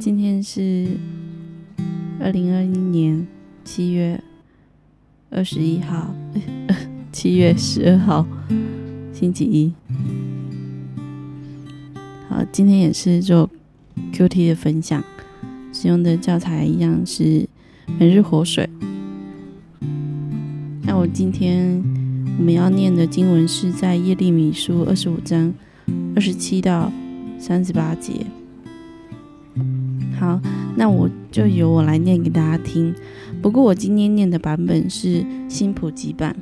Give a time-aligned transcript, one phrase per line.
[0.00, 0.96] 今天是
[2.18, 3.26] 二零二一年
[3.62, 4.18] 七月
[5.28, 6.14] 二十一号，
[7.12, 8.26] 七月十二号，
[9.12, 9.70] 星期一。
[12.30, 13.50] 好，今天也是做
[14.14, 15.04] QT 的分享，
[15.70, 17.46] 使用的教材一样是
[17.98, 18.66] 每日活水。
[20.80, 21.84] 那我今天
[22.38, 25.52] 我们要念的经文是在耶利米书二十五章
[26.14, 26.90] 二十七到
[27.38, 28.24] 三十八节。
[30.20, 30.38] 好，
[30.76, 32.94] 那我就由我来念给大家听。
[33.40, 36.36] 不过我今天念的版本是新普及版。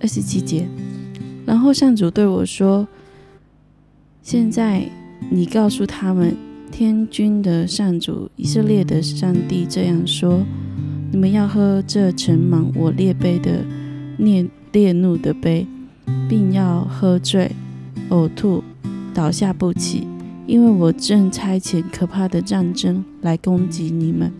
[0.00, 0.68] 二十七节，
[1.44, 2.86] 然后上主对我说
[4.22, 4.88] ：“现在
[5.28, 6.36] 你告诉他们，
[6.70, 10.44] 天君的上主以色列的上帝这样说：
[11.10, 13.64] 你们要喝这盛满我烈杯的
[14.16, 15.66] 烈烈怒的杯，
[16.28, 17.50] 并要喝醉、
[18.10, 18.62] 呕吐。”
[19.18, 20.06] 倒下不起，
[20.46, 24.32] 因为我正差遣可怕的战争来攻击你们。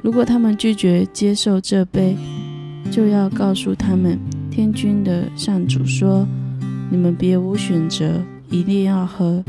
[0.00, 2.16] 如果他们拒绝接受这杯，
[2.88, 4.16] 就要告诉他们，
[4.48, 6.24] 天君的上主说
[6.88, 9.42] ：“你们别无选择，一定要喝。”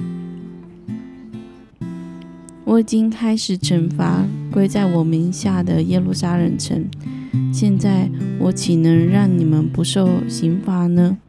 [2.65, 6.83] 我已经开始惩罚归在我名下的耶路撒冷城，
[7.53, 11.19] 现在我岂能让你们不受刑罚呢？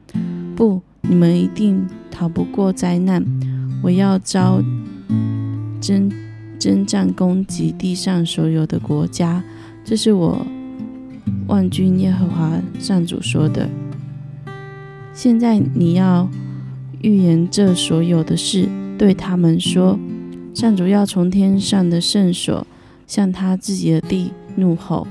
[0.57, 1.87] 不，你们一定。
[2.15, 3.25] 逃不过灾难，
[3.83, 4.63] 我要招
[5.81, 6.13] 征
[6.59, 9.43] 征战攻击地上所有的国家，
[9.83, 10.47] 这是我
[11.49, 13.67] 万军耶和华上主说的。
[15.15, 16.29] 现在你要
[17.01, 18.69] 预言这所有的事，
[18.99, 19.99] 对他们说：
[20.55, 22.65] 上主要从天上的圣所
[23.07, 25.09] 向他自己的地怒吼，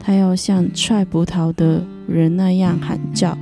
[0.00, 3.36] 他要像踹葡萄的人那样喊叫。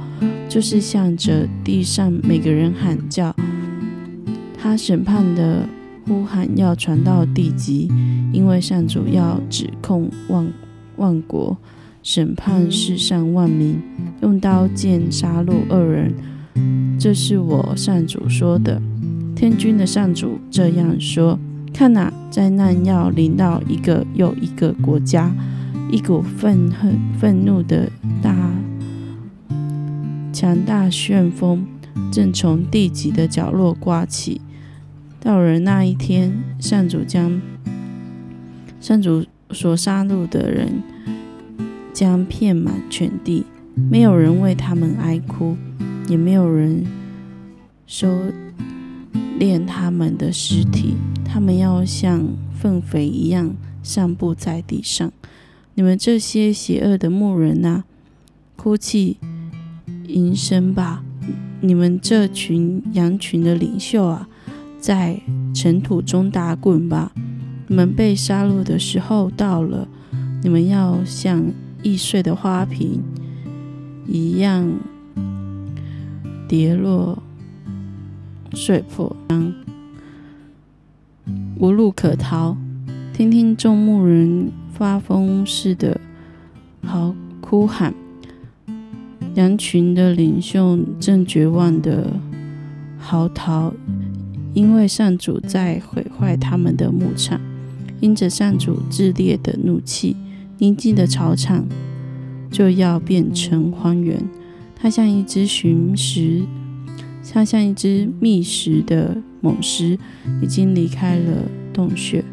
[0.49, 3.35] 就是向着地上每个人喊叫，
[4.57, 5.69] 他审判的
[6.07, 7.91] 呼喊要传到地极，
[8.33, 10.47] 因为上主要指控万
[10.97, 11.57] 万国，
[12.03, 13.83] 审判世上万民，
[14.23, 16.15] 用刀剑杀戮恶人。
[16.99, 18.81] 这是我上主说的。
[19.35, 21.39] 天君的上主这样说：
[21.75, 25.35] 看哪，灾难要临到一个又一个国家，
[25.91, 27.91] 一股愤恨愤怒的
[28.23, 28.36] 大。
[30.37, 31.67] 强大旋风
[32.13, 34.43] 正从地极的角落刮起，
[35.19, 36.31] 到了那一天，
[36.61, 37.41] 上主将
[38.79, 40.83] 上主所杀戮的人
[41.95, 43.47] 将遍满全地，
[43.91, 45.57] 没有人为他们哀哭，
[46.07, 46.85] 也没有人
[47.87, 48.07] 收
[49.41, 55.11] 敛他们的尸体，他们要像粪肥一样散布在地上。
[55.77, 57.85] 你们这些邪恶的牧人啊，
[58.55, 59.17] 哭泣！
[60.07, 61.03] 吟声吧，
[61.61, 64.29] 你们这群羊群的领袖啊，
[64.79, 65.21] 在
[65.55, 67.13] 尘土中打滚吧。
[67.69, 69.89] 你们被杀戮的时候到了，
[70.43, 71.45] 你们要像
[71.83, 73.03] 易碎的花瓶
[74.07, 74.73] 一样
[76.49, 77.21] 跌落
[78.53, 79.17] 碎破，
[81.59, 82.57] 无路可逃。
[83.13, 86.01] 听听众牧人发疯似的
[86.83, 87.93] 嚎哭喊。
[89.37, 92.11] 羊群的领袖正绝望的
[92.99, 93.71] 嚎啕，
[94.55, 97.39] 因为上主在毁坏他们的牧场。
[98.01, 100.17] 因着上主炽烈的怒气，
[100.59, 101.67] 宁静的草场
[102.51, 104.23] 就要变成荒原。
[104.75, 106.43] 它像一只寻食，
[107.33, 109.99] 它像一只觅食的猛狮，
[110.43, 111.43] 已经离开了
[111.73, 112.25] 洞穴。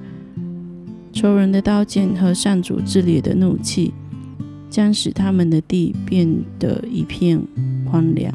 [1.12, 3.94] 仇人的刀剑和上主炽烈的怒气。
[4.74, 6.28] 将使他们的地变
[6.58, 7.40] 得一片
[7.86, 8.34] 荒凉。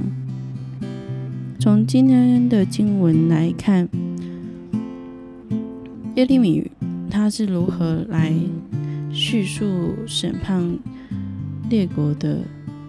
[1.59, 3.89] 从今天的经文来看，
[6.15, 6.71] 耶利米
[7.11, 8.33] 他是如何来
[9.11, 10.79] 叙述审判
[11.69, 12.39] 列国的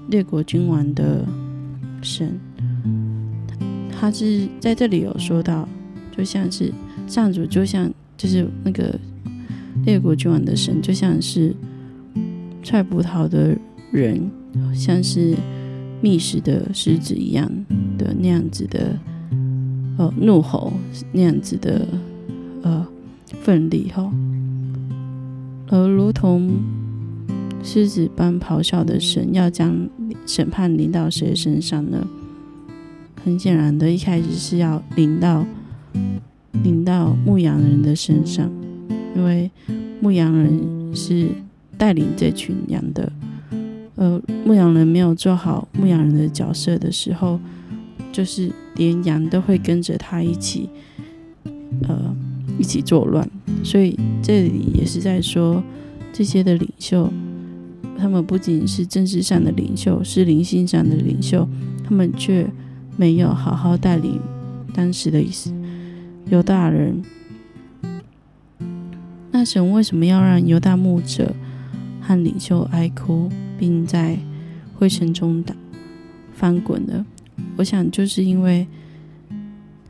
[0.10, 1.26] 列国君王的
[2.04, 2.40] 神？
[3.90, 5.68] 他是在这里有说到，
[6.16, 6.72] 就像是
[7.08, 9.00] 上主，就像就是那个
[9.88, 11.56] 列国君王的神，就像是。
[12.62, 13.58] 踹葡萄的
[13.92, 14.30] 人，
[14.74, 15.36] 像是
[16.02, 17.50] 觅食的狮子一样
[17.98, 18.98] 的那样子的，
[19.98, 20.74] 呃，怒吼
[21.12, 21.88] 那样子的，
[22.62, 22.86] 呃，
[23.42, 24.12] 奋力吼，
[25.70, 26.52] 而如同
[27.64, 29.90] 狮子般咆哮的神，要将
[30.26, 32.06] 审判临到谁身上呢？
[33.24, 35.46] 很显然的，一开始是要临到
[36.64, 38.50] 临到牧羊人的身上，
[39.16, 39.50] 因为
[40.02, 41.30] 牧羊人是。
[41.80, 43.10] 带领这群羊的，
[43.96, 47.40] 呃，牧羊人没有做好牧羊人的角色的时候，
[48.12, 50.70] 就是连羊都会跟着他一起，
[51.88, 52.14] 呃，
[52.60, 53.28] 一起作乱。
[53.64, 55.64] 所以这里也是在说，
[56.12, 57.10] 这些的领袖，
[57.98, 61.48] 他们不仅是政治上的领袖，是灵性上的领袖，
[61.86, 62.46] 他们却
[62.98, 64.20] 没有好好带领
[64.74, 65.24] 当时的
[66.30, 67.02] 犹大人。
[69.32, 71.34] 那神为什么要让犹大牧者
[72.10, 73.30] 和领袖哀哭，
[73.60, 74.18] 并在
[74.74, 75.56] 灰尘中打
[76.34, 77.06] 翻滚呢？
[77.56, 78.66] 我想，就是因为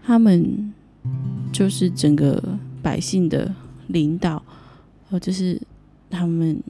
[0.04, 0.74] 他们
[1.50, 3.56] 就是整个百姓的
[3.88, 4.44] 领导，
[5.10, 5.62] 或者是
[6.10, 6.62] 他们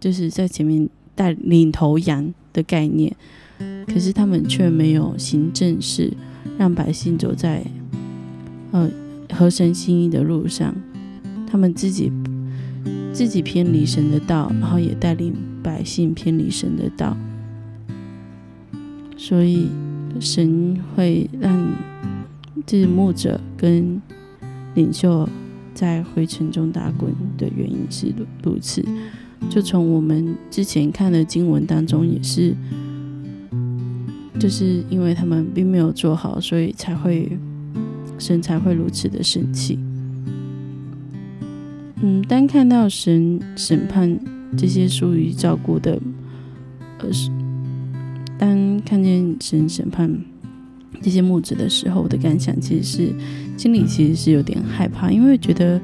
[0.00, 3.14] 就是在前面带领头羊的概念，
[3.86, 6.10] 可是他们却没有行正事，
[6.56, 7.62] 让百姓走在
[8.70, 8.90] 呃
[9.34, 10.74] 合神心意的路上。
[11.46, 12.10] 他们自己
[13.12, 17.16] 自己偏离神的道，然后也带领百姓偏离神的道，
[19.16, 19.68] 所以
[20.20, 21.72] 神会让
[22.64, 24.00] 这牧者跟
[24.74, 25.28] 领袖
[25.74, 28.84] 在灰尘中打滚的原因是如此。
[29.48, 32.54] 就从我们之前看的经文当中，也是，
[34.38, 37.38] 就是因为他们并没有做好，所以才会
[38.18, 39.78] 神才会如此的生气。
[42.00, 44.18] 嗯，当看到神审判
[44.56, 46.00] 这些疏于照顾的，
[46.98, 47.08] 呃，
[48.38, 50.08] 当看见神审判
[51.02, 53.14] 这些牧者的时候，我的感想其实是
[53.56, 55.80] 心里其实是有点害怕，因为觉得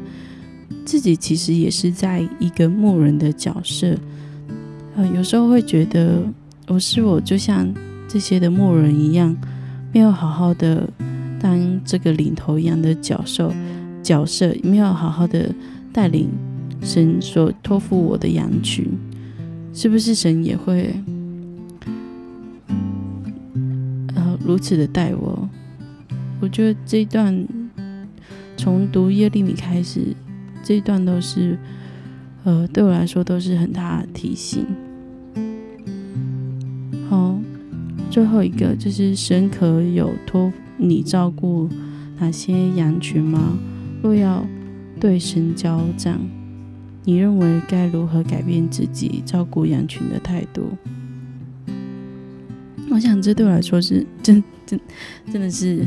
[0.84, 3.96] 自己其实也是在一个牧人的角色，
[4.94, 6.22] 呃，有时候会觉得
[6.68, 7.74] 我是我就像
[8.06, 9.36] 这些的牧人一样，
[9.92, 10.88] 没有好好的
[11.40, 13.52] 当这个领头一样的角色，
[14.00, 15.52] 角色没有好好的。
[15.94, 16.28] 带领
[16.82, 18.84] 神所托付我的羊群，
[19.72, 20.92] 是不是神也会
[24.16, 25.48] 呃如此的待我？
[26.40, 27.46] 我觉得这一段
[28.56, 30.16] 从读耶利米开始，
[30.64, 31.56] 这一段都是
[32.42, 34.66] 呃对我来说都是很大的提醒。
[37.08, 37.38] 好，
[38.10, 41.68] 最后一个就是神可有托你照顾
[42.18, 43.56] 哪些羊群吗？
[44.02, 44.44] 若要。
[45.00, 46.18] 对神交账，
[47.04, 50.62] 你认为该如何改变自己照顾羊群的态度？
[52.90, 54.78] 我想这对我来说是真真
[55.32, 55.84] 真的是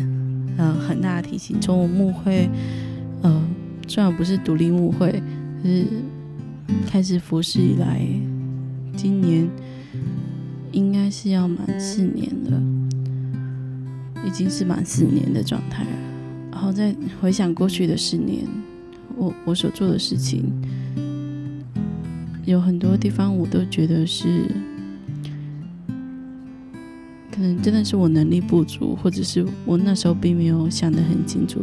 [0.58, 1.60] 呃很大的提醒。
[1.62, 2.50] 从我牧会
[3.22, 3.48] 呃
[3.88, 5.22] 虽然不是独立牧会，
[5.64, 5.86] 是
[6.86, 8.06] 开始服侍以来，
[8.96, 9.50] 今年
[10.74, 12.62] 应该是要满四年了，
[14.26, 15.90] 已经是满四年的状态了。
[16.52, 18.46] 然后再回想过去的四年。
[19.18, 20.46] 我我所做的事情，
[22.46, 24.46] 有很多地方我都觉得是，
[27.32, 31.62] 可能真的是我能力不足，或者是我那时候并没有想得很清楚，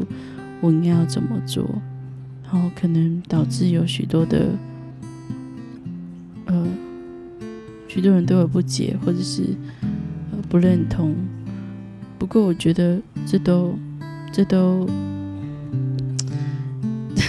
[0.60, 1.64] 我应该要怎么做，
[2.42, 4.50] 然后可能导致有许多的，
[6.46, 6.66] 呃，
[7.86, 9.54] 许多人对我不解，或者是
[10.32, 11.14] 呃不认同。
[12.18, 13.78] 不过我觉得这都，
[14.32, 14.88] 这都。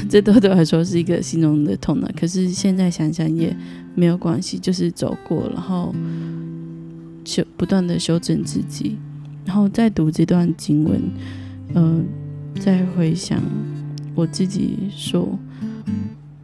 [0.10, 2.10] 这都对我来说是一个心中的痛呢。
[2.16, 3.56] 可是现在想想也
[3.94, 5.94] 没有关系，就是走过，然后
[7.24, 8.98] 修不断的修正自己，
[9.46, 11.02] 然后再读这段经文，
[11.74, 12.06] 嗯，
[12.60, 13.42] 再回想
[14.14, 15.38] 我自己说，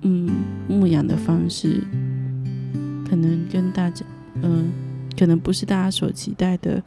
[0.02, 0.30] 嗯，
[0.68, 1.84] 牧养的方式，
[3.08, 4.06] 可能跟大家，
[4.42, 4.70] 嗯，
[5.18, 6.82] 可能不是大家所期待的，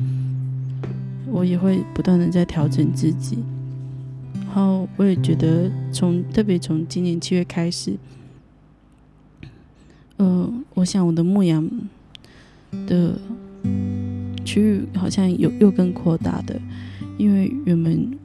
[1.30, 3.38] 我也会不断的在调整自己。
[4.34, 7.96] 然后我也觉得，从特别从今年七月开始，
[10.16, 11.68] 呃，我想我的牧羊
[12.86, 13.18] 的
[14.44, 16.60] 区域好像有又更扩大的，
[17.18, 18.16] 因为原本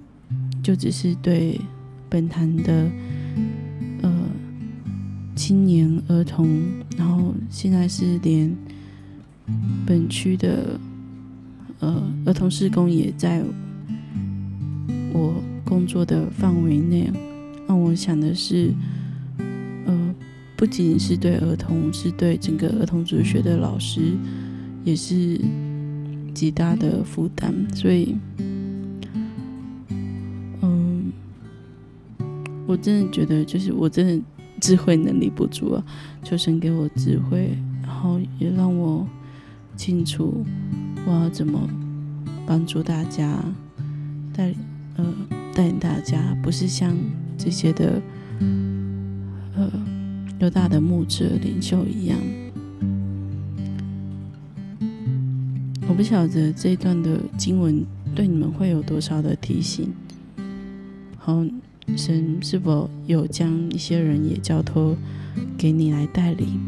[0.61, 1.59] 就只是对
[2.09, 2.91] 本坛的
[4.03, 4.29] 呃
[5.35, 6.61] 青年儿童，
[6.95, 8.55] 然后现在是连
[9.85, 10.79] 本区的
[11.79, 13.43] 呃儿童施工也在
[15.11, 15.33] 我。
[15.69, 17.11] 工作的范围内，
[17.67, 18.73] 让我想的是，
[19.85, 20.15] 呃，
[20.57, 24.17] 不仅仅是对儿童，是对整个儿童主学的老师，
[24.83, 25.39] 也是
[26.33, 27.53] 极大的负担。
[27.75, 28.15] 所以，
[30.61, 31.11] 嗯，
[32.65, 34.23] 我真的觉得，就是我真的
[34.59, 35.85] 智慧能力不足啊，
[36.23, 39.07] 求神给我智慧，然后也让我
[39.77, 40.43] 清楚
[41.05, 41.69] 我要怎么
[42.47, 43.39] 帮助大家
[44.33, 44.51] 带，
[44.97, 45.05] 呃。
[45.53, 46.95] 带领大家，不是像
[47.37, 48.01] 这些的，
[49.55, 49.71] 呃，
[50.39, 52.17] 有大的牧者领袖一样。
[55.87, 57.83] 我不晓得这一段的经文
[58.15, 59.91] 对你们会有多少的提醒？
[61.17, 61.43] 好，
[61.97, 64.95] 神是否有将一些人也交托
[65.57, 66.59] 给你来带领？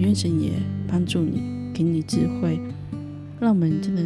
[0.00, 0.52] 愿神也
[0.86, 1.40] 帮助你，
[1.72, 2.60] 给你智慧，
[3.40, 4.02] 让我们真的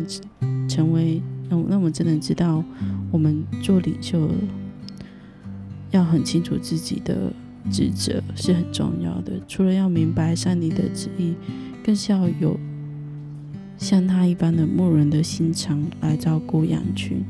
[0.68, 2.64] 成为，那我那我真的知道，
[3.10, 4.30] 我们做领袖
[5.90, 7.32] 要很清楚自己的
[7.70, 9.32] 职责是很重要的。
[9.46, 11.34] 除了要明白上帝的旨意，
[11.84, 12.58] 更是要有
[13.76, 17.22] 像他一般的牧人的心肠来照顾羊群。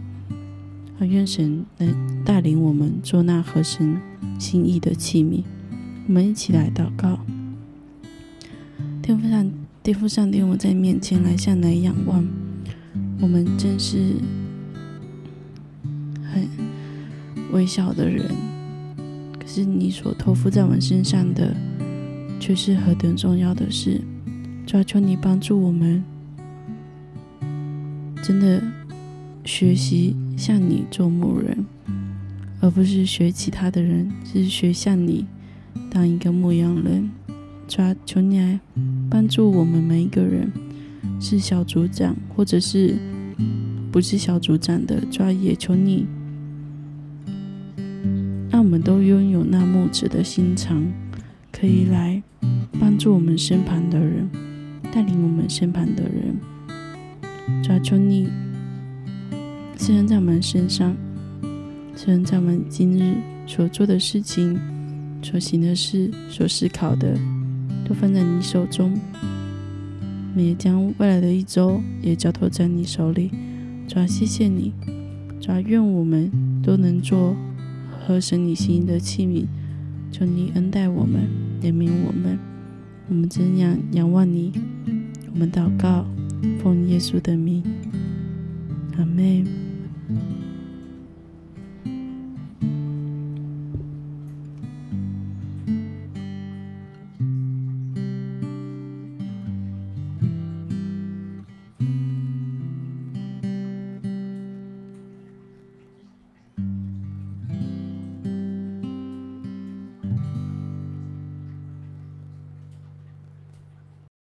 [1.00, 4.00] 愿神能带领我们做那合神
[4.38, 5.42] 心意的器皿。
[6.07, 7.19] 我们一起来祷告。
[9.02, 9.50] 天父上，
[9.83, 12.25] 天父上帝，我在面前来向来仰望。
[13.23, 14.17] 我们真是
[16.25, 16.49] 很
[17.52, 18.29] 微小的人，
[19.38, 21.55] 可是你所托付在我们身上的，
[22.41, 24.00] 却是何等重要的事。
[24.67, 26.02] 抓求你帮助我们，
[28.25, 28.61] 真的
[29.45, 31.64] 学习像你做牧人，
[32.61, 35.25] 而不是学其他的人，是学像你
[35.88, 37.09] 当一个牧羊人。
[37.69, 38.59] 抓求你来
[39.09, 40.50] 帮助我们每一个人，
[41.21, 42.97] 是小组长或者是
[43.92, 46.06] 不是小组长的抓也求你，
[48.50, 50.82] 让我们都拥有那木子的心肠，
[51.52, 52.22] 可以来
[52.80, 54.28] 帮助我们身旁的人，
[54.90, 56.34] 带领我们身旁的人。
[57.62, 58.30] 抓求你，
[59.76, 60.96] 虽然在我们身上，
[61.94, 64.58] 虽然在我们今日所做的事情、
[65.22, 67.14] 所行的事、所思考的。
[67.84, 73.30] 都放在你手中，我们也将未来的一周也交托在你手里。
[73.88, 74.72] 主要谢谢你，
[75.40, 76.30] 主要愿我们
[76.62, 77.36] 都能做
[77.90, 79.46] 合神你心意的器皿。
[80.10, 81.22] 求你恩待我们，
[81.62, 82.38] 怜悯我们。
[83.08, 84.52] 我们怎样仰望你？
[85.32, 86.06] 我们祷告，
[86.62, 87.62] 奉耶稣的名，
[88.96, 89.62] 阿门。